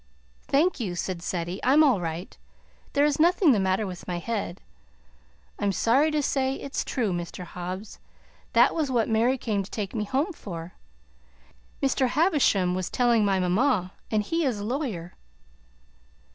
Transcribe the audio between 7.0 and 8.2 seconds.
Mr. Hobbs.